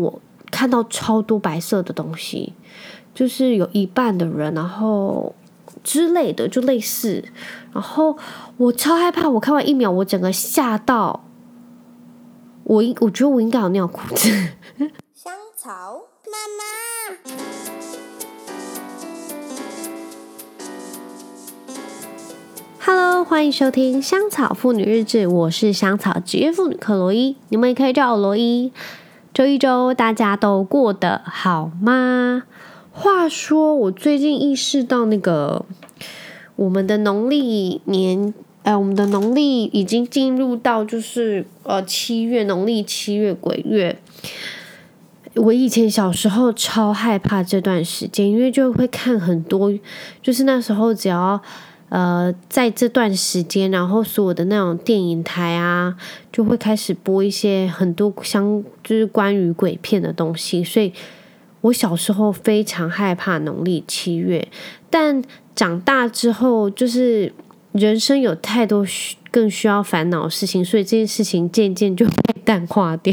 [0.00, 0.20] 我
[0.52, 2.52] 看到超多白色的东西，
[3.12, 5.34] 就是有一半的人，然后
[5.82, 7.24] 之类的，就类似。
[7.72, 8.16] 然后
[8.58, 11.24] 我超害怕，我看完一秒，我整个吓到，
[12.62, 14.28] 我应我觉得我应该有尿裤子。
[15.12, 16.62] 香草妈妈
[22.78, 28.72] ，Hello，欢迎收听香草妇女日志，我是香草职业妇女克罗伊，你们也可以叫我罗伊。
[29.38, 32.42] 这一周大家都过得好吗？
[32.90, 35.64] 话说，我最近意识到那个。
[36.56, 38.34] 我们的农历年，
[38.64, 44.00] 呃，我们的农历已经进入到就是呃七月，农历七月鬼月。
[45.36, 49.72] 我以前小时候超害怕这段时间，因为就会看很多，
[50.20, 51.40] 就是那时候只要
[51.88, 55.96] 呃在这段时间，然后所有的那种电影台啊，
[56.32, 60.92] 就会开始播一些很多相就是关于鬼片的东西，所以
[61.62, 64.48] 我小时候非常害怕农历七月，
[64.90, 65.22] 但。
[65.58, 67.34] 长大之后，就是
[67.72, 73.12] 人生有太多需更需要烦恼的事情，所以这件事情渐渐就被淡化掉。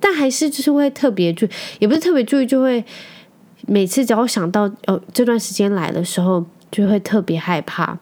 [0.00, 1.50] 但还是就是会特别注意，
[1.80, 2.82] 也不是特别注意，就会
[3.66, 7.98] 每次只要想到哦这段时间来的时候，就会特别害怕。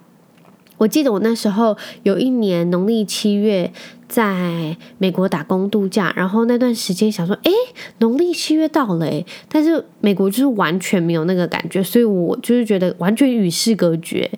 [0.77, 3.73] 我记得我那时候有一年农历七月
[4.09, 7.53] 在美国打工度假，然后那段时间想说，诶，
[7.98, 14.29] 农历七月到了诶，但是美国就是完全没有那个感觉，所以我就是觉得完全与世隔绝。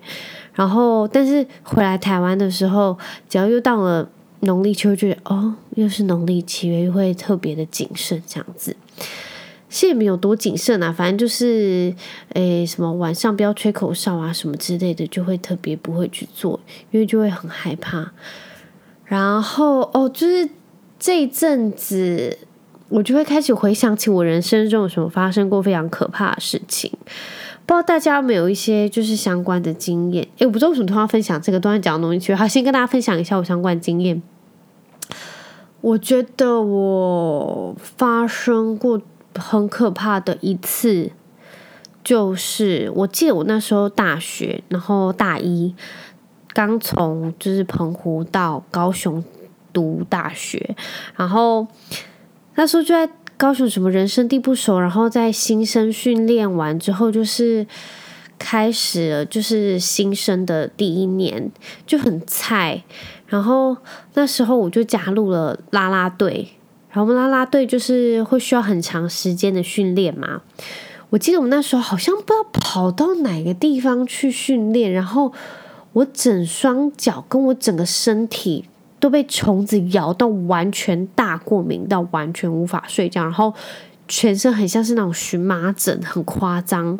[0.53, 4.07] 然后，但是回来台湾的时候，只要又到了
[4.41, 8.75] 农历秋，就哦，又是农历七月，又会特别的谨慎这样子。
[9.69, 11.93] 其实也没有多谨慎啊，反正就是，
[12.29, 16.57] 诶，什么晚上不要吹口哨啊，什么之类的，就会特别不会去做，
[16.91, 18.13] 因为就会很害怕。
[19.03, 20.49] 然后哦，就是
[20.97, 22.37] 这一阵子，
[22.87, 26.89] 我就会开始回想起我人生中有什么发生过非常可怕的事情。
[27.65, 30.25] 不知道大家有没有一些就是相关的经验？
[30.37, 34.23] 诶，我不知道为什么突然分享这个，突然讲的东西，好，先跟大家分享一下我相关经验。
[35.81, 39.01] 我觉得我发生过。
[39.37, 41.11] 很可怕的一次，
[42.03, 45.73] 就是我记得我那时候大学，然后大一
[46.53, 49.23] 刚从就是澎湖到高雄
[49.71, 50.75] 读大学，
[51.15, 51.67] 然后
[52.55, 57.67] 那时候就在高雄，什么人生地不熟，然后在新生训练完之后，就是
[58.39, 61.51] 开始了就是新生的第一年
[61.85, 62.83] 就很菜，
[63.27, 63.77] 然后
[64.15, 66.56] 那时候我就加入了啦啦队。
[66.99, 70.41] 我们啦啦队就是会需要很长时间的训练嘛。
[71.09, 75.31] 我记得我们那时候好像不知道跑到哪个地方去训练，然后
[75.93, 78.65] 我整双脚跟我整个身体
[78.99, 83.53] 都被虫子咬到，完全大过敏到完全无法睡觉，然后
[84.07, 86.99] 全身很像是那种荨麻疹，很夸张。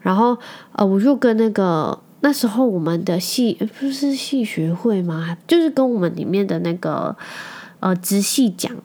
[0.00, 0.38] 然后
[0.72, 5.36] 呃，我就跟那个那时候我们的系不是系学会吗？
[5.48, 7.16] 就是跟我们里面的那个
[7.80, 8.76] 呃直系讲。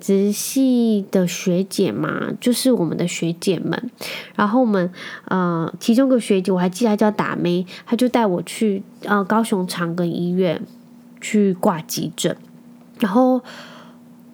[0.00, 3.90] 直系的学姐嘛，就是我们的学姐们。
[4.34, 4.90] 然后我们
[5.26, 10.66] 呃，其中一个学姐我还记得她叫打妹，她就带我去呃高雄长庚医院
[11.20, 12.36] 去挂急诊。
[12.98, 13.40] 然后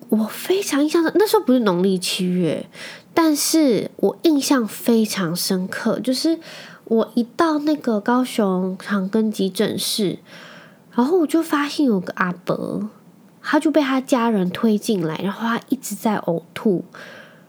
[0.09, 2.66] 我非常印象，那时候不是农历七月，
[3.12, 6.38] 但是我印象非常深刻，就是
[6.84, 10.19] 我一到那个高雄长庚急诊室，
[10.93, 12.88] 然后我就发现有个阿伯。
[13.48, 16.84] 他就被他家人推进来，然后他一直在呕吐，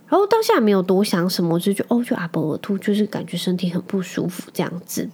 [0.07, 5.09] 然后当下没有多想什么，就就哦，就阿伯呕吐，就是感觉身体很不舒服这样子，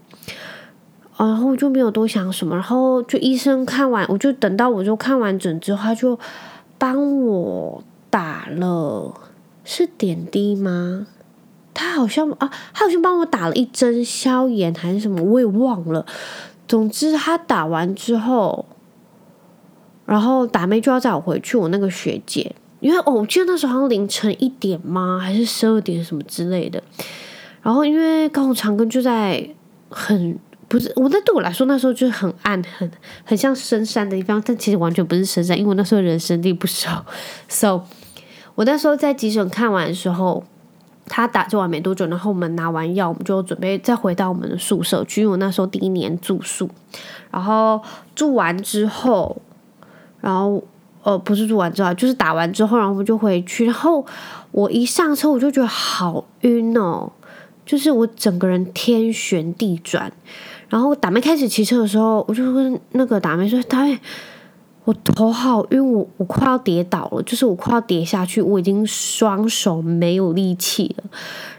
[1.18, 6.20] 然后就没有多想什么，然后就医生看完，我就等到我就看完诊之后，他就
[6.78, 9.14] 帮我打了，
[9.64, 11.08] 是点滴吗？
[11.74, 16.06] 他好像啊，他好像帮我打了一针消炎还是什么，我也忘了。
[16.68, 18.66] 总之他打完之后。
[20.06, 25.18] 然后打妹就要载我回去，我那个学姐，因为哦，我记得那时候好像凌晨一点吗？
[25.18, 26.84] 还是十二点什么之类的。
[27.62, 29.50] 然后因为高雄长庚就在
[29.90, 32.92] 很不是，我那对我来说那时候就是很暗，很
[33.24, 36.90] 很像深山的地方，但其实完全不是深山，因为我那时候人生地不熟。
[37.48, 37.84] So，
[38.56, 40.44] 我那时候在急诊看完的时候，
[41.06, 46.70] 他打就完没多久，然后我们拿完药，我们就准备再回到我们的宿舍去，因为我那时候第一年住宿，
[47.32, 47.82] 然后
[48.14, 49.42] 住完之后。
[50.24, 50.64] 然后，
[51.04, 53.66] 呃，不是做完之后，就是打完之后，然后我们就回去。
[53.66, 54.06] 然后
[54.52, 57.12] 我一上车，我就觉得好晕哦，
[57.66, 60.10] 就是我整个人天旋地转。
[60.70, 64.00] 然后打妹开始骑车的时候，我就跟那个打妹说：“打妹，
[64.86, 71.04] 我头好晕，我我快要跌倒了，就是我快要跌下去，我已经双手没有力气了。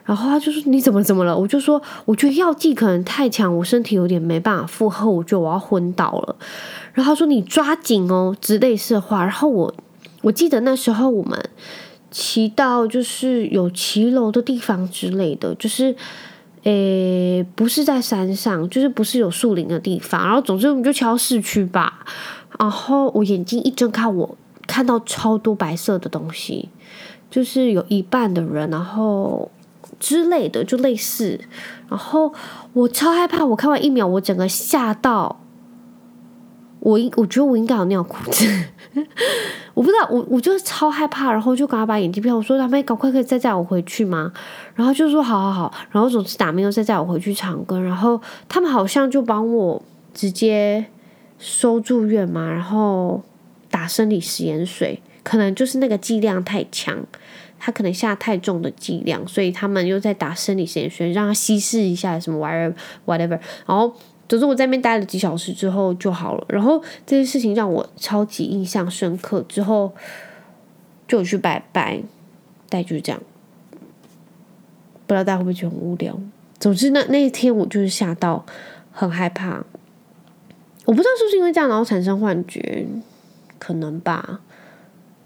[0.04, 6.36] 然后他就说：“你怎么怎么了？”我就说：“我觉得药剂可能太强，我身体有点没办法负荷，我觉得我要昏倒了。”
[6.92, 9.74] 然后他说：“你抓紧哦，之类似的话。”然后我
[10.20, 11.42] 我记得那时候我们
[12.10, 15.96] 骑到就是有骑楼的地方之类的，就是
[16.64, 20.26] 诶不是在山上，就是不是有树林的地方。
[20.26, 22.04] 然后总之我们就敲市区吧。
[22.58, 26.68] 然后我眼睛一睁开，我看到超多白色的东西，
[27.30, 29.50] 就是有一半的人，然后
[29.98, 31.40] 之类的，就类似。
[31.88, 32.32] 然后
[32.72, 35.43] 我超害怕，我看完一秒，我整个吓到，
[36.84, 38.44] 我应我觉得我应该有尿裤子，
[39.74, 44.32] 我不知道，我我就是超害怕，然后就赶快把眼镜片，我说他们赶快可以再载我回去吗？
[44.76, 49.82] 然后就说好好好，然后总之打没有再载我回去长庚，然后他们好像就帮我
[50.12, 50.86] 直接。
[51.36, 53.20] 收住院嘛，然后
[53.68, 56.96] 打生理食盐水，可能就是那个剂量太强，
[57.58, 63.38] 他可能下太重的剂量，所以他们又在打生理食盐水，让他稀释一下什么玩意儿 whatever。
[63.66, 63.92] 然后
[64.28, 66.44] 总之我在那边待了几小时之后就好了。
[66.48, 69.92] 然后这件事情让我超级印象深刻，之后
[71.06, 72.02] 就去拜拜，
[72.68, 73.20] 大概就是这样。
[75.06, 76.18] 不知道大家会不会觉得很无聊？
[76.58, 78.46] 总之那那一天我就是吓到，
[78.90, 79.64] 很害怕。
[80.86, 82.86] 我不知道是不是因为这样，然后产生幻觉，
[83.58, 84.40] 可能吧。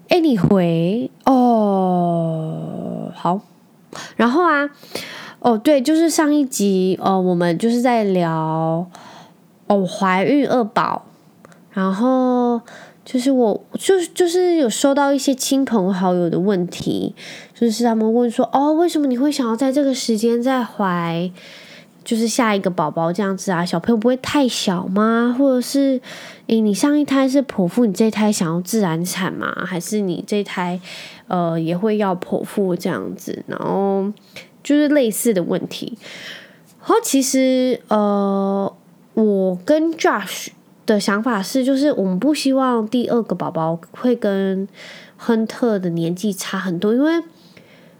[0.09, 3.41] Anyway，哦，好，
[4.15, 4.69] 然后啊，
[5.39, 8.85] 哦，对，就是上一集，哦，我们就是在聊，
[9.67, 11.05] 哦，怀孕二宝，
[11.71, 12.59] 然后
[13.05, 17.15] 就是我，就是就是有收到一些亲朋好友的问题，
[17.53, 21.31] 就是他们问说，哦，为什么你会想要在这个时间再怀？
[22.01, 25.35] 就是下一个宝宝这样子啊，小朋友不会太小吗？
[25.37, 26.01] 或者是，
[26.47, 29.53] 诶，你上一胎是剖腹，你这一胎想要自然产吗？
[29.63, 30.79] 还是你这一胎，
[31.27, 33.43] 呃，也会要剖腹这样子？
[33.45, 34.11] 然后
[34.63, 35.97] 就是类似的问题。
[36.79, 38.73] 然后其实，呃，
[39.13, 40.47] 我跟 Josh
[40.85, 44.67] 的想法是，就是我们不希望第二个宝宝会跟
[45.17, 47.23] 亨特的年纪差很多，因为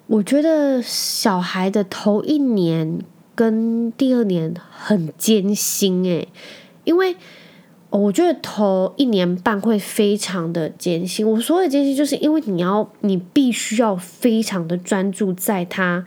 [0.07, 2.99] 我觉得小孩的头一年。
[3.35, 6.27] 跟第二年很艰辛诶，
[6.83, 7.15] 因为
[7.89, 11.25] 我觉得头一年半会非常的艰辛。
[11.25, 16.03] 我说的艰辛，就是因为你要，你必须要非常的专注在他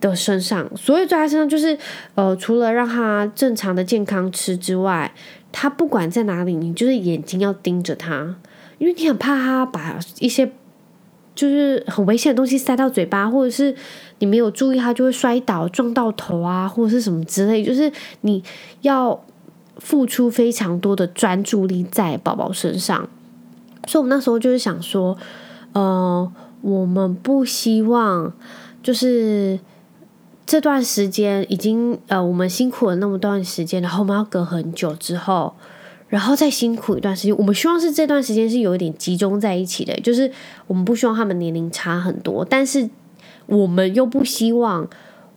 [0.00, 0.70] 的身上。
[0.76, 1.76] 所以在他身上，就是
[2.14, 5.12] 呃，除了让他正常的健康吃之外，
[5.52, 8.36] 他不管在哪里，你就是眼睛要盯着他，
[8.78, 10.52] 因为你很怕他把一些。
[11.34, 13.72] 就是很危险的东西塞到嘴巴，或者是
[14.18, 17.62] 你没有注意，他就会摔倒、撞到头啊，或者是什么之类。
[17.62, 17.92] 就是
[18.22, 18.42] 你
[18.80, 19.24] 要
[19.76, 23.08] 付出非常多的专注力在宝宝身上。
[23.86, 25.16] 所以，我们那时候就是想说，
[25.74, 28.32] 呃，我们不希望
[28.82, 29.60] 就是
[30.48, 35.52] 这段时间已经呃，我们辛苦了那么段时间，然后我们要隔很久之后。
[36.08, 40.32] 然后再辛苦一段时间，我们希望是这段时间是有一点集中在一起的，就是
[40.66, 42.88] 我们不希望他们年龄差很多，但是
[43.44, 44.88] 我们又不希望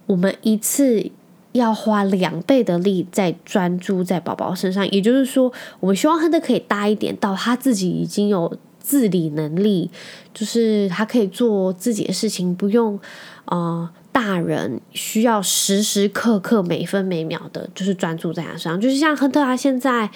[0.06, 1.12] 我们一次
[1.52, 4.90] 要花两倍的力在专注在宝宝身上。
[4.92, 9.92] 也就是说，我们希望亨特可以大一点，到他自己已经有自理能力，
[10.34, 12.98] 就是他可以做自己的事情，不用
[13.44, 18.80] 呃大人需要时时刻刻每分每秒的，就是专注在他身上。
[18.80, 20.10] 就是像亨特他现在。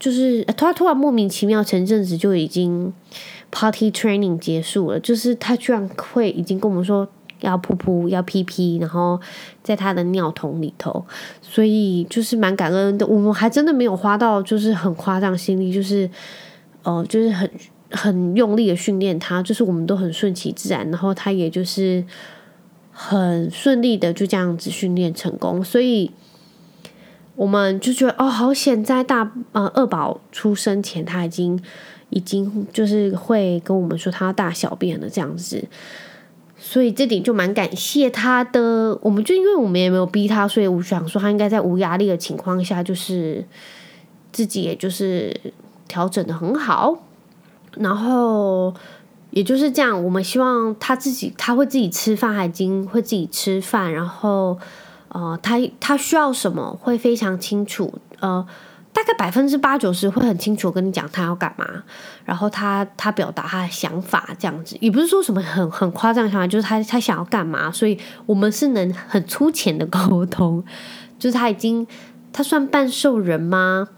[0.00, 2.92] 就是他突然莫名其妙，前阵子就已经
[3.50, 5.00] party training 结束了。
[5.00, 7.04] 就是他居然会已经跟我们说
[7.40, 9.20] 要噗噗要屁屁，然后
[9.60, 11.04] 在他的尿桶里头，
[11.42, 13.04] 所以就是蛮感恩的。
[13.04, 16.08] 我们还真的没有花到就是很夸张心力，就是
[16.84, 17.50] 呃，就是很
[17.90, 22.04] 很用力的训练他，就是我们都很顺其自然，然后他也就是
[23.00, 26.10] 很顺利的就这样子训练成功，所以。
[27.38, 31.62] 我们就觉得哦，好险，在大呃二宝出生前，他已经
[32.10, 35.64] 已经就是会跟我们说他要大小便了这样子，
[36.58, 38.98] 所以这点就蛮感谢他的。
[39.02, 43.44] 我们就因为我们也没有逼他，所以我想说他应该在无压力的情况下，就是
[44.32, 45.32] 自己也就是
[45.86, 46.98] 调整的很好，
[47.76, 48.74] 然后
[49.30, 50.04] 也就是这样。
[50.04, 54.58] 我们希望他自己他会自己吃饭，他已经会自己吃饭，然后。
[55.10, 58.46] 呃，他他需要什么会非常清楚，呃，
[58.92, 61.66] 大概百分之八九十会很清楚跟你讲他要干嘛，
[62.26, 70.62] 然后他他表达他的想法这样子，也不是说什么很很夸张的想法，就是他他想要干嘛，所以我们是能很粗浅的沟通，
[71.18, 71.86] 就是他已经
[72.30, 73.88] 他算半兽人吗？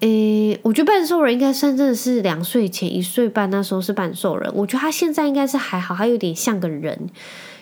[0.00, 7.08] 诶，我觉得半兽人应该算真的是两岁前一岁半那时候是半兽人，我觉得他现在应该是还好，他有点像个人。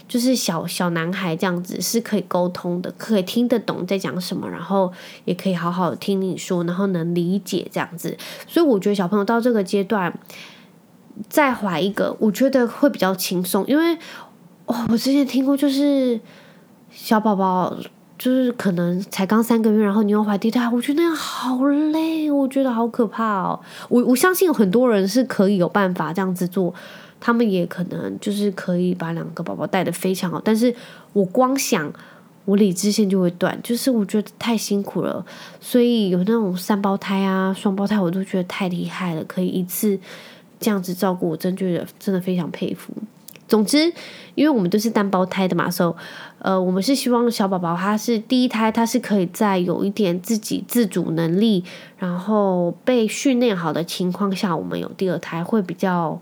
[0.06, 4.90] 就是小小男孩这样子是可以沟通的，可以听得懂在讲什么，然后
[5.26, 8.16] 也可以好好听你说，然后能理解这样子。
[8.46, 10.18] 所以我觉得小朋友到这个阶段
[11.28, 13.98] 再怀一个，我觉得会比较轻松，因为
[14.64, 16.18] 哦，我之前听过，就是
[16.90, 17.76] 小宝宝
[18.18, 23.60] 就是可能才刚三个月，然后你又怀第一胎，我觉得那样好累，我觉得好可怕哦。
[23.88, 26.74] 我我相信有很多人是可以有办法这样子做。
[27.20, 30.72] 他们也可能就是可以把两个宝宝带得非常好，但是
[31.12, 31.92] 我光想
[32.44, 35.26] 我理智线就会断，就是我觉得太辛苦了，
[35.60, 39.98] 所以有那种三胞胎啊、双胞胎，我都觉得太厉害了，可以一次
[40.60, 42.92] 这样子照顾，我真觉得真的非常佩服。
[43.48, 43.92] 总之，
[44.34, 45.94] 因为我们都是单胞胎的嘛，所以
[46.40, 51.64] 呃，我们是希望小宝宝他是第一胎，他是可以在有一点自己自主能力，
[51.96, 56.20] 然后被训练好的情况下，我们有第二胎会比较。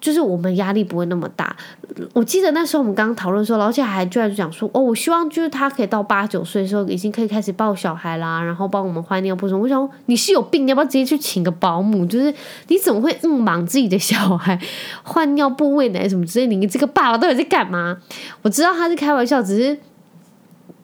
[0.00, 1.56] 就是我们压力不会那么大。
[2.12, 9.60] 我记得那时候我们刚刚讨论说，老姐还居然讲说，哦，我希望就是他可以到八九岁的时候，已经可以开始抱小孩啦，然后帮我们换尿布什么。
[9.60, 12.04] 我想你是有病，你要不要直接去请个保姆？
[12.06, 12.32] 就是
[12.68, 14.60] 你怎么会嗯忙自己的小孩
[15.02, 16.46] 换尿布、喂奶什么之类？
[16.46, 17.96] 你这个爸爸到底在干嘛？
[18.42, 19.78] 我知道他是开玩笑，只是。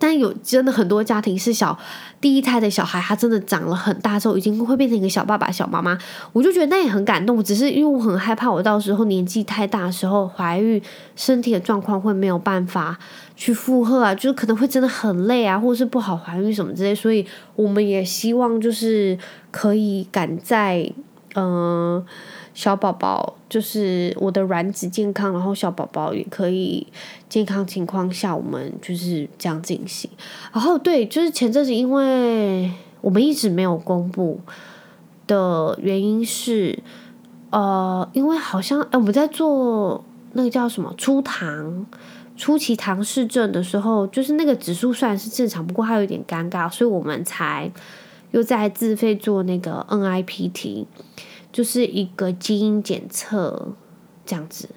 [0.03, 1.79] 但有真的很多家庭是小
[2.21, 5.97] 第一胎的小孩，他真的长了很大之后，已经会变成一个小爸爸、小妈妈。
[6.33, 10.83] 我就觉得那也很感动，只是因为我很害怕，我到时候年纪太大的时候怀孕，
[11.15, 12.99] 身体的状况会没有办法
[13.37, 16.93] 去负荷啊，就是可能会真的很累啊，或者是不好怀孕什么之类。
[16.93, 19.17] 所以我们也希望就是
[19.53, 20.93] 可以赶在
[21.37, 22.05] 嗯。
[22.55, 26.87] 小宝宝就是我的卵子健康，然后小宝宝也可以
[27.29, 30.11] 健康情况下，我们就是这样进行。
[30.53, 34.39] 然后对，就是前阵子因为我们一直没有公布
[35.27, 36.79] 的原因是，
[37.51, 41.87] 呃，因为好像哎，我们在做那个叫什么初唐
[42.37, 47.71] 初期唐氏症的时候，就是那个指数虽然是正常，不过它有点尴尬，所以我们才
[48.33, 50.85] 又在自费做那个 NIPT。
[51.53, 53.75] 就是一个基因检测
[54.25, 54.69] 这样子，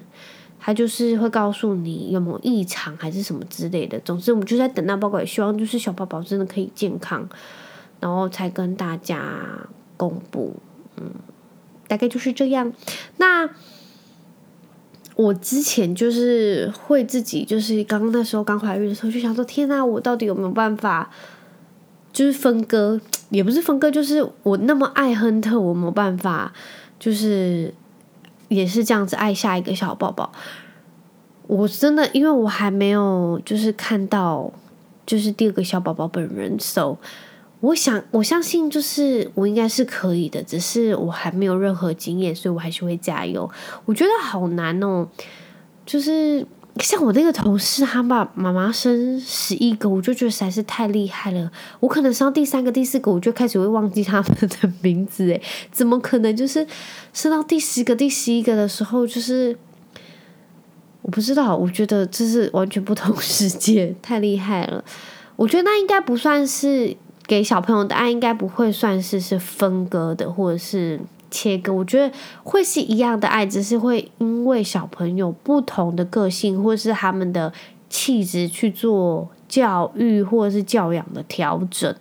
[0.60, 3.98] 他就是会告诉你有没有异常还是什么之类的。
[4.00, 7.26] 总之，我们就在等那报告，也希望就是小宝宝真的可以健康，
[7.98, 9.66] 然后才跟大家
[9.96, 10.54] 公布。
[10.98, 11.10] 嗯，
[11.88, 12.72] 大概就是这样。
[13.16, 13.48] 那
[15.14, 21.10] 我之前就是会自己，就是刚刚那时候刚怀孕的时候，就想说：天呐，我到底有没有办法？
[22.16, 26.50] 就是分割，也不是分割，就是我那么爱亨特，我没办法，
[26.98, 27.74] 就是
[28.48, 30.32] 也是这样子爱下一个小宝宝。
[31.46, 34.50] 我真的，因为我还没有就是看到
[35.04, 36.96] 就是第二个小宝宝本人，so
[37.60, 43.50] 我想我相信就是我应该是可以的，只是我还没有任何经验，所以我还是会加油。
[43.84, 45.06] 我觉得好难哦，
[45.84, 46.46] 就是。
[46.80, 51.50] 像我那个同事，他把妈妈生十一个，我就觉得实在是太厉害了。
[51.80, 55.26] 我可能生到第三个、第四个，我就开始会忘记他们的名字。
[55.26, 55.40] 诶，
[55.72, 56.36] 怎么可能？
[56.36, 56.66] 就是
[57.14, 59.56] 生到第十个、第十一个的时候，就是
[61.00, 61.56] 我不知道。
[61.56, 64.84] 我觉得这是完全不同世界，太厉害了。
[65.36, 66.94] 我觉得那应该不算是
[67.26, 71.00] 给小朋友的爱，应该不会算是是分割的，或者是。
[71.30, 77.52] 切割，我觉得会是一样的爱，只是会因为小朋友不同的个性，或是他们的
[77.88, 81.94] 气质去做教育或者是教养的调整。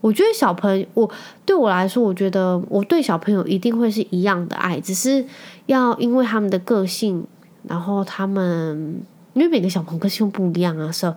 [0.00, 1.10] 我觉得小朋友，我
[1.46, 5.24] 对我来说，我觉得我对小朋友一定会是一样的爱，只是
[5.66, 7.26] 要因为他们的个性，
[7.66, 9.00] 然后他们
[9.32, 11.12] 因为每个小朋友个性不一样啊，所以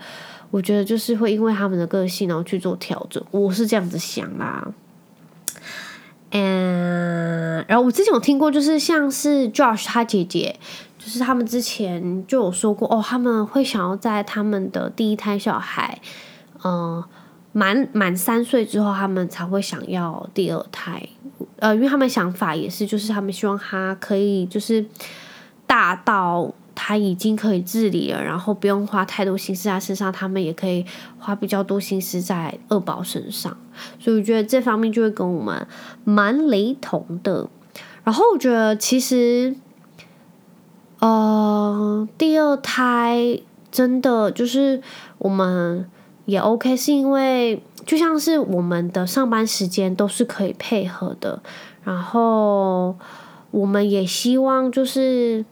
[0.51, 3.21] 我觉得就是会因为他们的个性，然后去做调整。
[3.31, 4.65] 我是这样子想啦。
[6.31, 10.59] 嗯，然后我之前有听过，就是像是 Josh 他姐姐，
[10.97, 15.99] 就是他们之前就有说过哦，他们会想要在他们的第一胎小孩，
[16.63, 17.03] 嗯，
[17.53, 21.07] 满满三岁之后，他们才会想要第二胎。
[21.59, 24.85] 呃，因为他们想法也是，就是他们希望他可以就是
[25.65, 26.53] 大到。
[26.79, 30.85] 他已经可以自理了，然后不用花太多心思在身上，他们也可以
[31.17, 33.57] 花比较多心思在二宝身上，
[33.99, 35.67] 所以我觉得这方面就会跟我们
[36.03, 37.49] 蛮雷同的。
[38.03, 39.55] 然后我觉得其实，
[40.99, 43.39] 呃，第二胎
[43.71, 44.79] 真的就是
[45.17, 45.89] 我们
[46.25, 51.41] 也 OK，是因为就像是我们的上班时间都是可以配合的，
[51.83, 52.95] 然后
[53.49, 55.43] 我们也希望就是。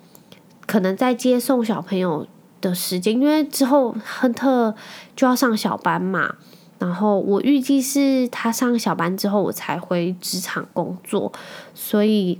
[0.65, 2.27] 可能在接送小朋友
[2.61, 4.73] 的时间，因为之后亨特
[5.15, 6.35] 就要上小班嘛，
[6.79, 11.31] 然后我预计是他上小班之后我才回职场工作，
[11.73, 12.39] 所以。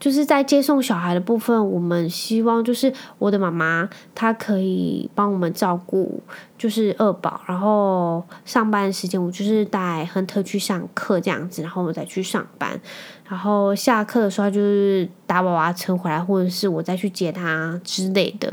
[0.00, 6.22] 就是在接送小孩的部分，我们希望就是我的妈妈她可以帮我们照顾，
[6.56, 12.80] 就是二宝，然后上班时间我就是带亨特去上课这样子，然后我再去上班，
[13.28, 18.52] 然后下课的时候就是打娃娃车回来，或者是我再去接他之类的。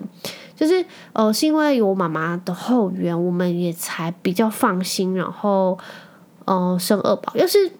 [0.56, 5.78] 就是呃，是因为有妈妈的后援，我们也才比较放心，然后
[6.46, 7.72] 呃生二宝，要是。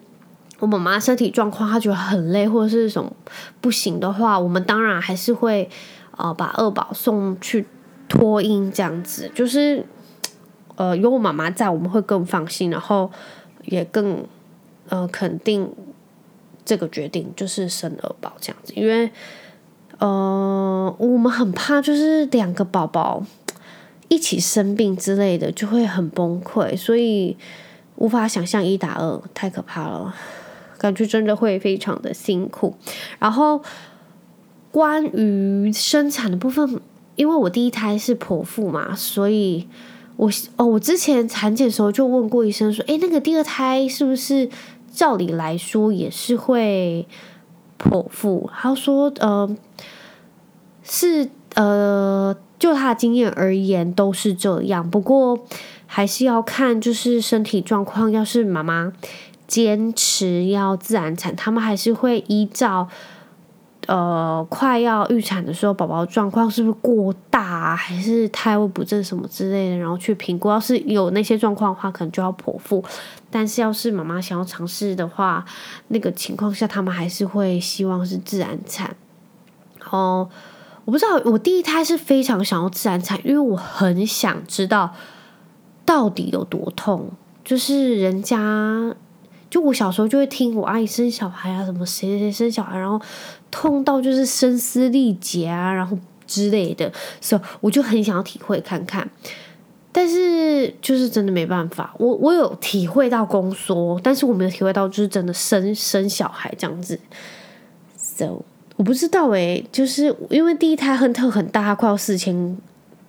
[0.58, 3.12] 我妈妈身体状况，她觉得很累或者是什么
[3.60, 5.68] 不行的话，我们当然还是会
[6.16, 7.66] 呃把二宝送去
[8.08, 9.84] 托婴这样子，就是
[10.76, 13.10] 呃有我妈妈在，我们会更放心，然后
[13.66, 14.24] 也更
[14.88, 15.70] 呃肯定
[16.66, 19.10] 这个决定，就是生二宝这样子，因为
[19.98, 23.24] 呃我们很怕就是两个宝宝
[24.08, 27.34] 一起生病之类的，就会很崩溃，所以
[27.94, 30.14] 无法想象一打二，太可怕了。
[30.78, 32.76] 感觉真的会非常的辛苦，
[33.18, 33.62] 然后
[34.70, 36.78] 关于生产的部分，
[37.14, 39.66] 因为我第一胎是剖腹嘛，所以
[40.16, 44.50] 我哦，我之前产检的时候就问过医生说，诶，那个第二胎是不是
[44.96, 47.06] 照理来说也是会
[47.78, 48.50] 剖腹？
[48.52, 49.54] 他说，呃，
[50.82, 55.38] 是呃，就他的经验而言都是这样，不过
[55.86, 58.92] 还是要看就是身体状况，要是妈妈。
[59.46, 62.88] 坚持要自然产，他们还是会依照，
[63.86, 70.48] 呃，快要预产的时候，宝宝状况是不是过大啊，还是胎位不正什么之类的，然后去评估。
[70.48, 72.84] 要是有那些状况的话，可能就要剖腹。
[73.30, 75.44] 但是要是妈妈想要尝试的话，
[75.88, 78.96] 那个情况下，他们还是会希望是自然产。
[79.88, 80.28] 哦，
[80.84, 84.92] 我不知道，我第一胎是非常想要自然产，因为我很想知道
[85.84, 87.10] 到底有多痛，
[87.44, 88.96] 就是人家。
[89.56, 93.00] 就我小时候就会听我阿姨生小孩啊，什么谁谁谁生小孩，然后
[93.50, 99.08] 痛到就是声嘶力竭啊，然后之类的，所以我就很想要体会看看。
[99.92, 107.00] 但是就是真的没办法，我我有体会到宫缩，但是我没有体会到就是真的生生小孩这样子。
[107.96, 108.42] So
[108.76, 112.58] 我不知道诶、就是因为第一胎亨特很大，它快要四千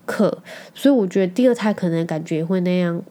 [0.05, 0.37] 克，
[0.73, 3.03] 所以我觉得第二胎可能感觉会那样。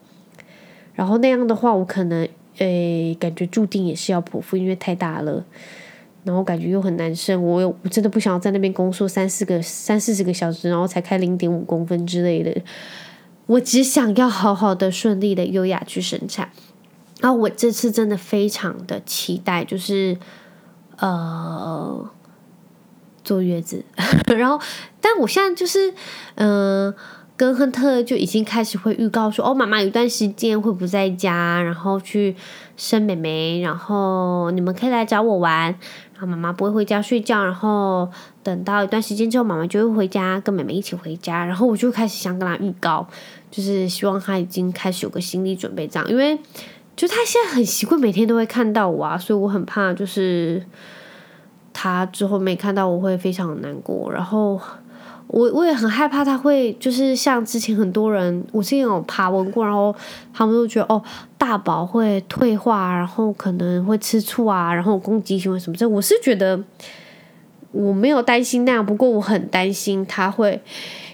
[0.95, 2.27] 然后那样的话，我可能。
[2.57, 5.43] 诶，感觉注定也是要剖腹，因为太大了，
[6.23, 7.43] 然后感觉又很难生。
[7.43, 12.61] 我又我真的不想要在那边工作三四个、三四十个小时，然后才开零点五公分之类的。
[13.45, 16.49] 我只想要好好的、顺利的、优雅去生产。
[17.21, 20.17] 然后我这次真的非常的期待，就是
[20.97, 22.09] 呃
[23.23, 23.85] 坐月子。
[24.35, 24.59] 然后，
[24.99, 25.93] 但我现在就是
[26.35, 26.93] 嗯。
[27.37, 32.35] 跟亨特就已经开始会预告说，哦，妈妈有一段时间会不在家，然后去
[32.75, 35.65] 生妹妹，然后你们可以来找我玩，
[36.13, 38.09] 然后妈妈不会回家睡觉，然后
[38.41, 43.07] 等到一段时间之后，妈妈就会回家跟妹妹一起回家，然后我就开始想跟她预告，
[43.51, 46.35] 就是希望她已经开始有个心理准备这样，因为
[46.95, 50.65] 就她现在很习惯每天都会看到我啊，所以我很怕就是
[51.71, 54.59] 她之后没看到我会非常难过，然后。
[55.27, 59.93] 我我也很害怕他会就是像之前很多人，我之前有爬文过，然后
[60.33, 61.03] 他们都觉得哦，
[61.37, 65.87] 大宝会退化，然后可能会吃醋啊，然后攻击行为什么这。
[65.87, 66.57] 我是觉得
[67.71, 70.61] 我没有担心那样，不过我很担心他会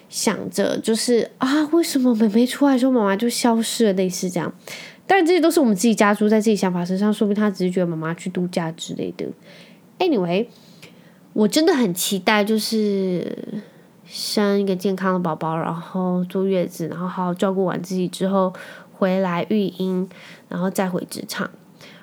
[0.10, 4.54] 想着就是啊，为什么妹妹出来之后妈妈就消失了，类似这样。
[5.08, 9.26] 当然这些都是我们自己加诸在自己想法身上，说不定他只是觉得妈妈去度假之类的。
[9.98, 10.46] Anyway，
[11.34, 13.26] 我真的很期待，就是。
[14.16, 18.54] 生一个健康的宝宝，然后坐月子，然后好好照顾完自己之后
[18.94, 20.08] 回来育婴，
[20.50, 21.50] 然后再回职场。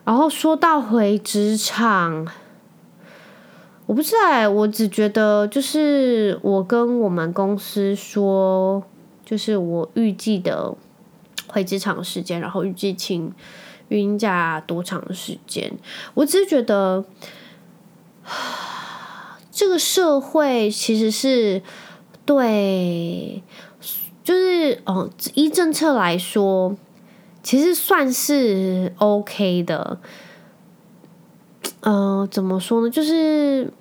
[0.05, 2.27] 然后说到回职场，
[3.87, 8.83] 我不知道，我只觉得就是我跟我们公司说，
[9.25, 10.75] 就是我预计的
[11.46, 13.33] 回职场时间，然后预计请
[13.87, 15.73] 育婴假多长时间。
[16.14, 17.05] 我只是觉得，
[19.53, 21.62] 这个社会其实是。
[22.32, 23.42] 对，
[24.22, 26.76] 就是哦，依政策来说，
[27.42, 29.98] 其实算是 OK 的。
[31.80, 32.88] 嗯、呃，怎么说呢？
[32.88, 33.72] 就是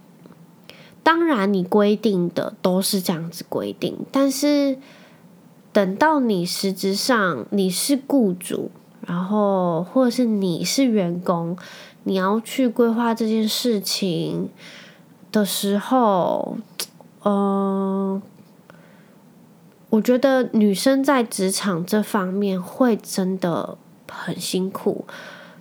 [1.03, 4.79] 当然，你规定的都是这样子规定，但是
[5.71, 8.71] 等到你实质上你是雇主，
[9.05, 11.55] 然后或者是你是员工，
[12.05, 14.49] 你要去规划这件事情
[15.31, 16.57] 的时候。
[17.25, 18.21] 嗯、
[19.89, 23.77] 我觉得女生在职场这方面会真的
[24.09, 25.05] 很辛苦。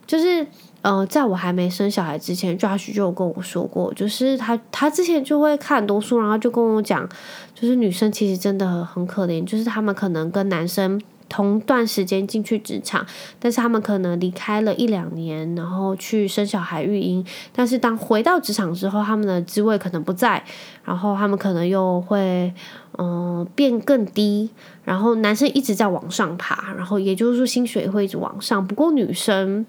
[0.07, 0.47] 就是
[0.83, 7.07] 呃，在我还没生小孩之前，Josh 就有跟我说过，就是他他之前就会看很多书，然后就跟我讲，
[7.55, 11.01] 就是女生其实真的很可怜，就是他们可能跟男生。
[11.29, 13.07] 同段时间进去职场，
[13.39, 17.25] 但是他们可能离开了一两年，然后去生小孩育婴。
[17.53, 20.43] 但是当回到职场之后，他们的职位可能不在，
[20.85, 22.53] 然后他们可能又会
[22.99, 24.51] 嗯、变更低。
[24.85, 28.67] 然后男生一直在往上爬，然后也就是说薪水会一直往上。
[28.67, 29.67] 不过女生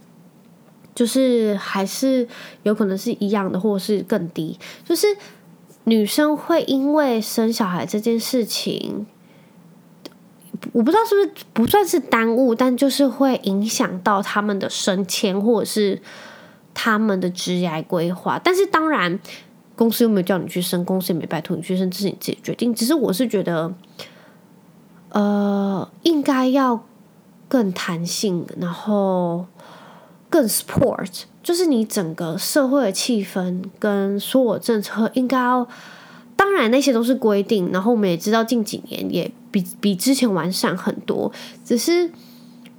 [0.95, 2.27] 就是还是
[2.63, 4.57] 有可能是一样的，或是更低。
[4.85, 5.07] 就是
[5.83, 9.05] 女生会因为生小孩这件事情。
[10.71, 16.01] 我不知道是不是不算是耽误，但就是会影响到他们的升迁或者是
[16.73, 18.39] 他们的职业规划。
[18.43, 19.19] 但是当然，
[19.75, 22.73] 公司又没有叫你去升，公司也没拜托你去升，这是你自己决定。
[22.73, 23.73] 只是我是觉得，
[25.09, 26.83] 呃，应该要
[27.47, 29.45] 更弹性，然后
[30.29, 35.67] 更 support，就是你整个社会的气氛跟所有政策应该要。
[36.39, 41.29] 当然那些都是规定，然后我们也知道近几年也比比之前完善很多。
[41.65, 42.09] 只是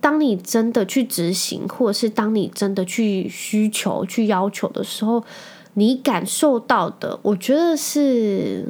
[0.01, 5.23] 当你真的去执行，或者是当你真的去需求、去要求的时候，
[5.75, 8.67] 你感受到的，我觉得是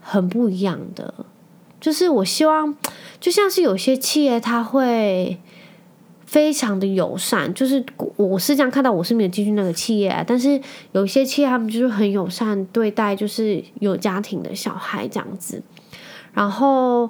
[0.00, 1.12] 很不一样的。
[1.80, 2.76] 就是我希望，
[3.18, 5.40] 就像是有些企业，他会。
[6.26, 7.84] 非常的友善，就是
[8.16, 10.60] 我是这样看到，我是没有进去那个企业，但是
[10.92, 15.62] 有一些企业他们就是很友善对待，就是有家庭的小孩这样子。
[16.32, 17.08] 然后，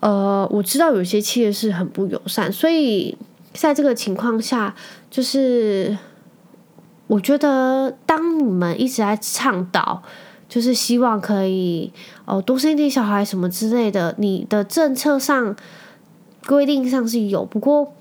[0.00, 3.16] 呃，我知道有些企业是很不友善，所以
[3.52, 4.74] 在这个情况下，
[5.10, 5.96] 就是
[7.06, 10.02] 我觉得当你们一直在倡导，
[10.48, 11.92] 就是希望可以
[12.24, 15.54] 哦多生一点小孩什么之类的，你的政策上
[16.46, 17.92] 规定上是有，不过。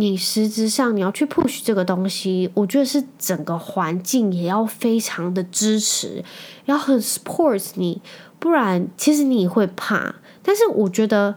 [0.00, 6.24] 你实质上你要去 push 这个东西，我觉得是整个环境也要非常的支持，
[6.64, 8.00] 要很 support 你，
[8.38, 10.14] 不然其实你会怕。
[10.42, 11.36] 但是我觉得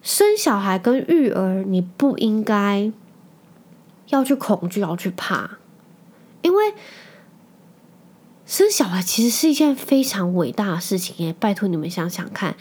[0.00, 2.92] 生小孩跟育儿，你不应该
[4.10, 5.58] 要去恐惧，要去怕，
[6.42, 6.72] 因为
[8.46, 11.34] 生小孩其实是一件非常伟大的事情耶。
[11.40, 12.54] 拜托你们想想看，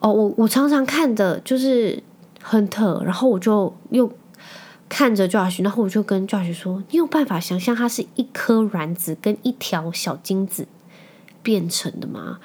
[0.00, 2.02] 哦，我我常常看的就是
[2.40, 4.10] 亨特，然后我就又。
[4.94, 10.68] 看着 Josh，然后我就跟 Josh 说：“你有办法想象它是一颗卵子跟一条小精子
[11.42, 12.38] 变成的吗？”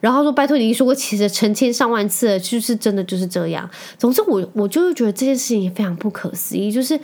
[0.00, 6.94] 然后说：“拜托你，你说过其实成千上万次了，就是真的就是这样。”总之我，我我就是觉得这件事情也非常不可思议，就是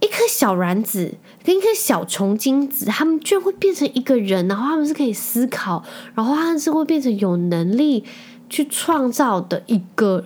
[0.00, 1.12] 一颗小卵子
[1.44, 8.02] 跟一颗小虫精子，他们居然会变成一个人，然后他们是可以思考，然后他们是会变成有能力
[8.48, 10.24] 去创造的一个。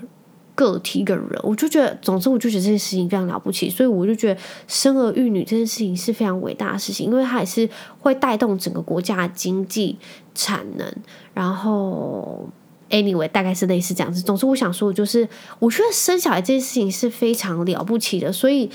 [0.57, 7.69] 个体一个人，我就觉得，总之我就觉得这件事情非常了不起，所以我就觉得生儿育女这件事情是非常伟大的事情，因为它也是
[8.01, 9.99] 会带动整个国家的经济
[10.35, 10.93] 产能。
[11.35, 12.49] 然后
[12.89, 14.23] ，anyway，大概是类似这样子。
[14.23, 18.33] 总之，我想说的就是，我觉得生小孩这件事情是非常了不起的。
[18.33, 18.71] 所以，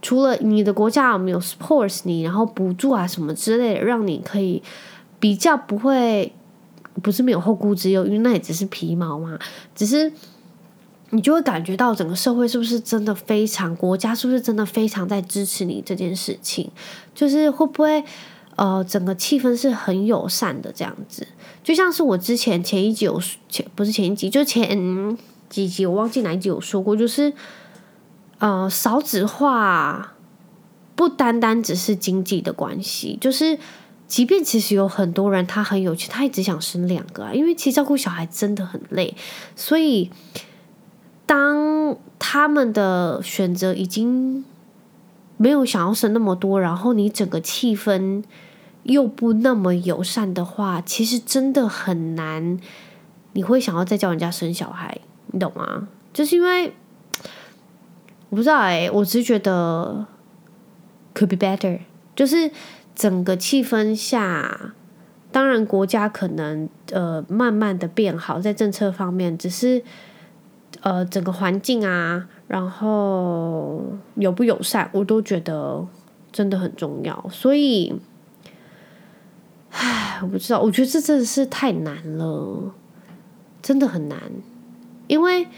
[0.00, 4.62] 除了你的国家有没有 support 你，然后补助啊什么之类的，让你可以
[5.18, 6.32] 比较不会，
[7.02, 9.36] 不是没有后顾之忧，因为那也只是皮毛嘛，
[9.74, 10.12] 只是。
[11.10, 16.70] 你就会感觉到整个社会是不是真的非常，国家是不是真的非常在支持你这件事情？
[17.14, 18.04] 就是会不会
[18.56, 21.26] 呃，整个气氛是很友善的这样子？
[21.64, 23.18] 就像是我之前前一集有
[23.48, 25.16] 前不是前一集，就前
[25.48, 27.32] 几集我忘记哪一集有说过，就是
[28.38, 30.14] 呃，少子化
[30.94, 33.58] 不单单只是经济的关系，就是
[34.06, 39.16] 即便其实有很多人他很有钱，他也只想生两个啊，因为其实照顾小孩真的很累，
[39.56, 40.10] 所以。
[41.28, 44.42] 当他们的选择已经
[45.36, 48.24] 没有想要生那么多，然后你整个气氛
[48.84, 52.58] 又不那么友善的话，其实真的很难。
[53.34, 55.88] 你会想要再叫人家生小孩，你懂吗？
[56.14, 56.72] 就是因为
[58.30, 60.06] 我不知道哎、我只是觉得
[61.14, 61.80] could be better，
[62.16, 62.50] 就是
[62.94, 64.72] 整个气氛下，
[65.30, 69.82] 当然国家可能呃慢慢的变好，在政策方面，只是。
[70.80, 73.82] 呃，整个环境啊，然后
[74.14, 75.84] 友不友善，我都觉得
[76.30, 77.28] 真的很重要。
[77.32, 77.92] 所以，
[79.70, 82.72] 唉，我不知道，我觉得这真的是太难了，
[83.60, 84.18] 真的很难。
[85.08, 85.48] 因为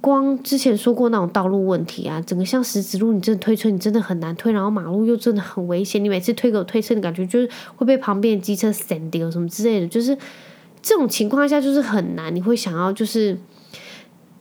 [0.00, 10.18] 光之前说过那种道路问题啊，整个像石子路，你真的推车，你真的很难推，然后马路又真的很危险，你每次推给我推车，的感觉就是会被旁边的机车闪掉什么之类的，就是
[10.82, 13.38] 这种情况下就是很难，你会想要就是。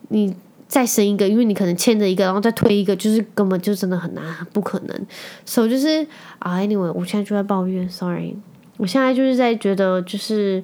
[0.09, 0.35] 你
[0.67, 5.07] 再生一个，因为你可能牵着一个，然后再推一个，就是根本就真的很难，不可能。
[5.45, 6.05] 所以就是
[6.37, 8.35] 啊，anyway，我现在就在抱怨，sorry，
[8.77, 10.61] 我现在就是在觉得，就是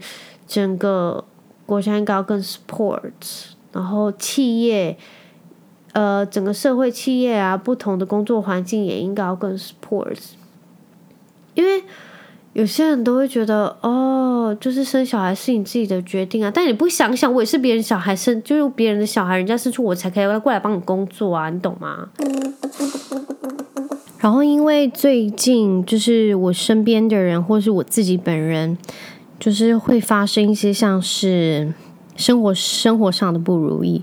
[0.47, 1.23] 整个
[1.65, 3.01] 国家应该要更 sport
[3.71, 4.97] 然后企业，
[5.93, 10.17] 呃，整个社会企业啊，不同的工作环境也应该要更 support，
[11.55, 11.83] 因为。
[12.55, 22.07] 有些人都会觉得哦，就是生小孩是你自己的决定啊，但你不想想，我也是别人小孩生，就是别人的小孩，人家生出我才可以过来帮你工作啊，你懂吗？
[24.19, 28.77] 然后因为最近就是我身边的人，或是我自己本人，
[29.37, 31.73] 就是会发生一些像是
[32.15, 34.01] 生活生活上的不如意，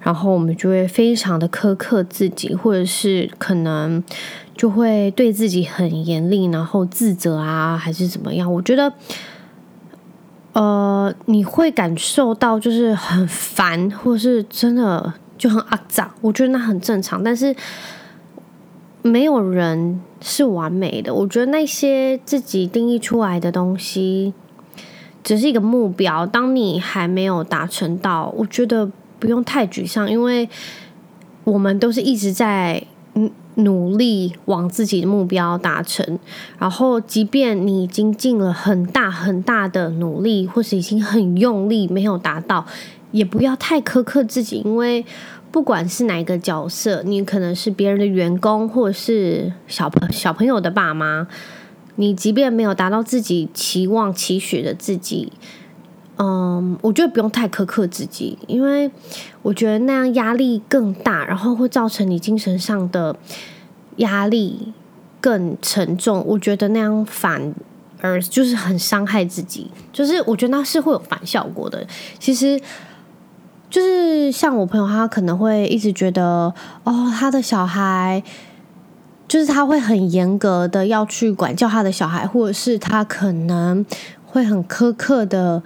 [0.00, 4.02] 然后我们就会非常的苛刻自己，或者是可能。
[4.54, 8.52] 就会对自己很严厉，然后自责啊，还是怎么样？
[8.52, 8.92] 我觉得，
[10.52, 16.10] 呃，你会感受到就是很烦，或是真的就很肮脏。
[16.20, 17.56] 我觉得那很正常，但是
[19.00, 21.12] 没有人是完美的。
[21.12, 24.32] 我觉得那些自己定义出来的东西，
[25.24, 26.24] 只是一个目标。
[26.26, 28.88] 当你还没有达成到，我觉得
[29.18, 30.48] 不用太沮丧，因为
[31.44, 32.84] 我们都是一直在。
[33.56, 36.18] 努力往自己的目标达成，
[36.58, 42.64] 然后即便你已经尽了很大很大的努力，或是已经很用力没有达到，
[43.10, 45.04] 也不要太苛刻自己，因为
[45.50, 51.28] 不管是哪一个角色，你可能是别人的员工，或是小朋小朋友的爸妈，
[51.96, 55.30] 你即便没有达到自己期望期许的自己。
[56.18, 58.88] 嗯，我觉得不用太苛刻自己，因为
[59.40, 63.16] 我觉得那样压力更大，然后会造成你精神上的
[63.96, 64.72] 压力
[65.20, 66.22] 更沉重。
[66.26, 67.52] 我觉得那样反
[68.02, 71.84] 而就是很伤害自己，就是我觉得那是会有反效果的。
[72.18, 72.60] 其实，
[73.70, 78.22] 就是像我朋友，他可能会一直觉得，哦，他的小孩
[79.26, 83.84] 就是他会很严格的要去管教他的小孩，或者是他可能
[84.26, 85.62] 会很苛刻的。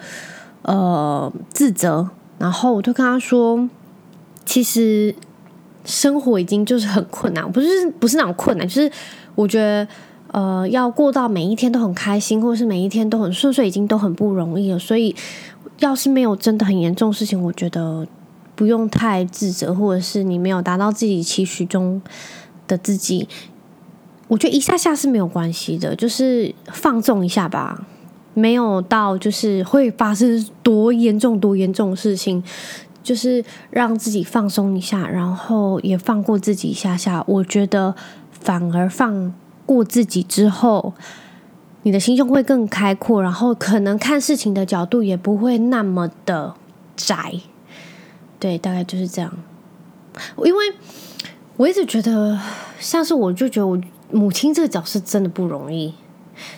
[0.67, 3.69] 呃，自责，然后我就跟他说，
[4.45, 5.15] 其实
[5.85, 8.91] 生活已经就是很困难，不是不是那种困难，就是
[9.37, 9.87] 我觉得
[10.33, 14.79] 呃，要过到每一天都很开心，或者是每一天都很顺遂，已经都很不容易了。
[14.79, 15.15] 所以，
[15.79, 18.05] 要是没有真的很严重事情，我觉得
[18.57, 22.03] 不用太自责，或者是你没有达到自己期许中
[22.67, 23.29] 的自己，
[24.27, 27.87] 我觉得一下下是没有关系的，就是放纵一下吧。
[28.39, 32.45] 没有到就是会发生多严重多严重的事情，
[33.03, 37.25] 就是让自己放松一下，然后也放过自己一下下。
[37.27, 37.95] 我觉得
[38.31, 39.33] 反而放
[39.65, 40.93] 过自己之后，
[41.85, 46.55] 你的心胸会更开阔，然后可能看事情的角度也不会那么的
[46.95, 47.41] 窄。
[48.39, 49.33] 对，大概就是这样。
[50.45, 50.75] 因为
[51.57, 52.39] 我一直觉得，
[52.79, 55.95] 像是我就觉得我母亲这个角色真的不容易。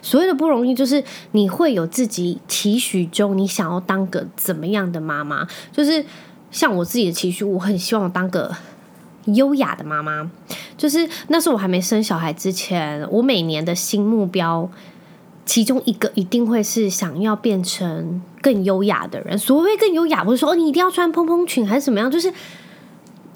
[0.03, 5.47] 所谓的不容易，就是你会有自己期许中，你想要当个怎么样的妈妈？
[5.73, 6.05] 就是
[6.51, 8.55] 像我自己的期许，我很希望我当个
[9.27, 10.31] 优雅的妈妈。
[10.77, 14.71] 就是那时候我还没生小孩之前，我每年的新目标，
[15.45, 19.37] 其中一个一定会是想要变成更优雅的人。
[19.37, 22.11] 所谓更优雅，不是说哦，你一定要穿蓬蓬裙还是怎么样？
[22.11, 22.33] 就是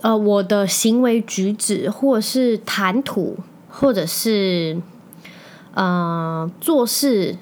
[0.03, 3.37] 呃，我的行为举止，或者是谈吐，
[3.69, 4.81] 或者是。
[5.75, 7.35] 呃，做事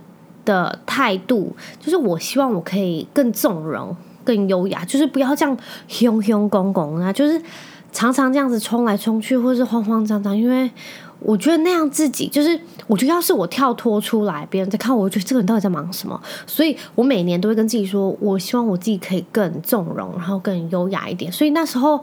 [0.45, 5.57] 的态度，就是我希望我可以更纵容、更优雅，就是不要这样
[5.89, 7.43] 凶凶公公啊，就是
[7.91, 10.37] 常常这样子冲来冲去，或是慌慌张张。
[10.37, 10.71] 因为
[11.19, 16.21] 我觉得那样自己，就是我觉得要是我跳脱出来，别人在看我，我觉得这个人到底在忙什么？
[16.47, 21.33] 所以我每年都会跟自己说，我希望我自己可以更纵容，然后更优雅一点。
[21.33, 22.01] 所以那时候。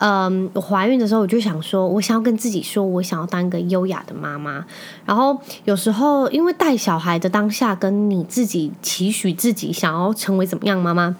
[0.00, 4.66] 嗯，我怀孕的时候我就想说，我想要跟自己说，我想要当一个优雅的妈妈。
[5.06, 11.14] 然后有时候因为带小孩的当下，跟你自己期许自己想要成为怎么样妈妈，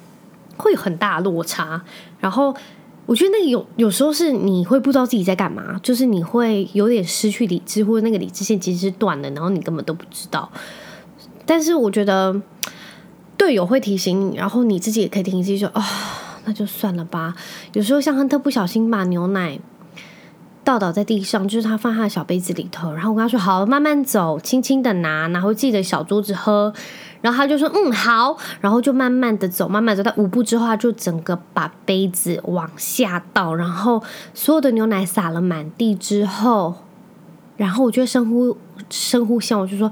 [0.57, 1.83] 会有很大的落差。
[2.19, 2.53] 然后
[3.07, 10.51] 我觉得那个有有时候是你会不知道自己在干嘛，就是你会有点失去理智，或者那个理智线其实是断了，然后你根本都不知道。
[11.47, 12.43] 但是我觉得
[13.37, 15.69] 队友会提醒你，然后你自己也可以提醒说。
[15.75, 15.83] 哦
[16.45, 17.35] 那就算了吧。
[17.73, 19.59] 有时候像亨特不小心把牛奶
[20.63, 26.73] 倒倒在地上，就是他放他的小杯子里头，然后我跟他说：“好，慢慢走，轻轻的拿，拿回自己的小桌子喝。”
[27.21, 34.03] 然后他就说：“嗯，好。”然后就慢慢的走，慢慢走到五步之后，他就整个把杯子往下倒，然后
[34.33, 36.77] 所有的牛奶洒了满地之后，
[37.57, 38.57] 然后我就深呼
[38.89, 39.91] 深呼吸，我就说：“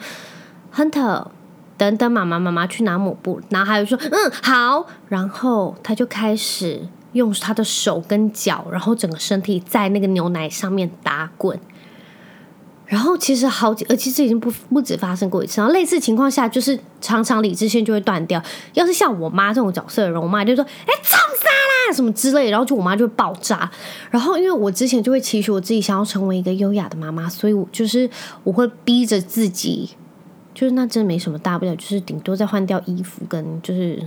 [0.71, 1.31] 亨特。”
[1.77, 6.81] 等等，妈妈妈妈去拿抹布，然后还有说嗯好，然后他就开始
[7.13, 11.59] 用他的手跟脚，然后整个身体在那个牛奶上面打滚。
[12.85, 15.59] 然后其实好几，呃，其实已经不不止发生过一次。
[15.59, 18.43] 然后类似情况下，就是常常理智线就会断掉。
[18.75, 22.51] 要是像我妈这种角色的人，我妈就说：“哎，冲啥啦？”什么之类。
[22.51, 23.71] 然后就我妈就会爆炸。
[24.11, 28.11] 然后因为我之前就会期许我自己想要成为一个优雅的妈妈，所以我就是
[28.45, 29.89] 我会逼着自己，
[30.55, 34.03] 就是那真没什么大不了，就是顶多再换掉衣服跟就是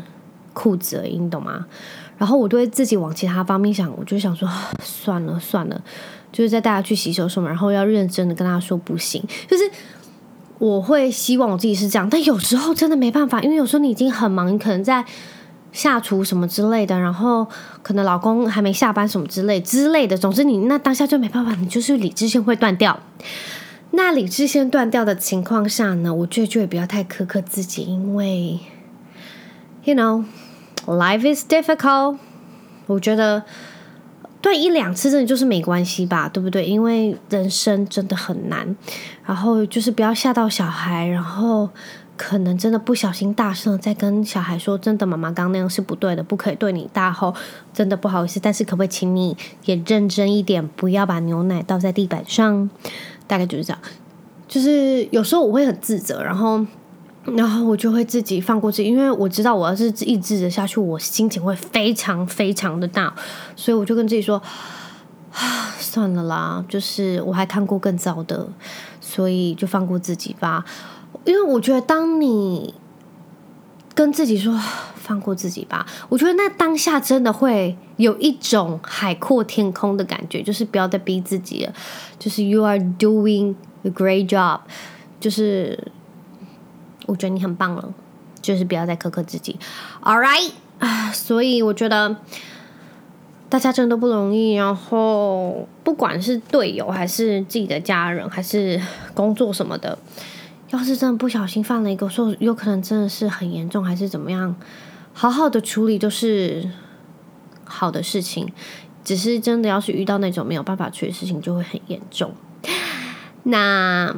[0.53, 1.65] 裤子而已，你懂吗？
[2.17, 4.47] 然后我就会自己往其他方面想，我就想说
[4.81, 5.81] 算了算了。
[6.31, 9.23] 就是在带他去洗手什么，然后要认真的跟他说不行。
[9.47, 9.63] 就是
[10.57, 15.05] 我会希望我自己是这样，但有时候真的没办法，因为有时候你已经很忙，你可能在
[15.71, 17.47] 下厨什么之类的，然后
[17.81, 20.17] 可能老公还没下班什么之类之类的。
[20.17, 22.99] 总之你那当下就没办法，你就是理智线会断掉。
[23.91, 28.59] 那理智线断掉的情况下呢，我觉得就也不要太苛刻自己，因为
[29.83, 30.23] ，you know,
[30.85, 32.17] life is difficult。
[32.87, 33.43] 我觉得。
[34.41, 36.67] 断一两次真的就是没关系吧，对不对？
[36.67, 38.75] 因为人生真的很难，
[39.25, 41.67] 然后就是不要吓到小孩，然后
[42.15, 47.33] 可能真的不小心大声在跟小孩说：“真的，妈妈刚刚那样是不对的，不可以对你大吼，
[47.73, 52.69] 真的不好意思。”但是可不可以请你也认真一点，不要把牛奶倒在地板上？
[53.27, 53.81] 大概就是这样。
[54.47, 56.65] 就是有时候我会很自责，然后。
[57.35, 63.11] 然后我就会自己放过自己，因为我知道我要是抑制的下去，我心情会非常非常的大，
[63.55, 64.39] 所以我就跟自己说，
[65.79, 68.47] 算了啦，就是我还看过更糟的，
[69.01, 70.63] 所以就放过自己吧。
[71.23, 72.75] 因为我觉得当你
[73.95, 74.53] 跟自己说
[75.05, 81.73] 放过自己吧，我觉得那当下真的会有一种海阔天空的感觉，就是不要再逼自己了，
[82.19, 84.59] 就是 you are doing a great job，
[85.19, 85.91] 就是。
[87.07, 87.93] 我觉得你很棒了，
[88.41, 89.59] 就是不要再苛刻自己。
[90.01, 92.15] All right 啊，所以我觉得
[93.47, 94.55] 大家真的不容易。
[94.55, 98.81] 然后不管是队友，还是自己的家人，还是
[99.13, 99.95] 工作什么的，
[100.71, 104.55] 要是真的不小心犯了一个错，有可能真的是很严重，还是怎么样？
[105.15, 106.69] 好好的处理都是
[107.63, 108.53] 好的事情。
[109.03, 112.35] 只是真的要是遇到那种没有办法处理的事情，就会很严重。
[113.41, 114.15] 那。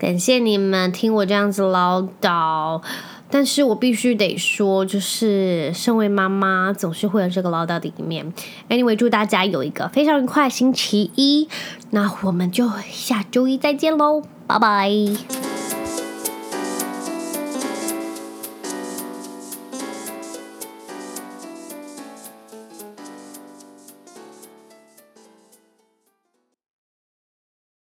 [0.00, 2.80] 感谢你们听我这样子唠叨，
[3.28, 8.32] 但是我必须得说，就是身为妈妈，总是会有这个唠叨的一面。
[8.70, 11.46] Anyway，祝大家有一个非常愉快星期一，
[11.90, 15.49] 那我们就下周一再见喽，拜拜。